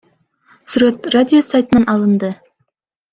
Сүрөт 0.71 1.09
Радиус 1.15 1.51
сайтынан 1.53 1.85
алынды. 1.97 2.31